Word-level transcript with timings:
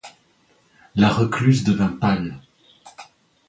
La 0.95 1.09
recluse 1.09 1.63
devint 1.63 1.89
pâle. 1.95 2.41